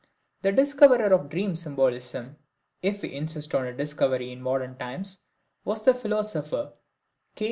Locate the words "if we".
2.81-3.13